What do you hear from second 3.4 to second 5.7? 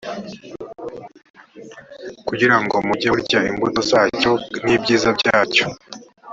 imbuto zacyo n ibyiza byacyo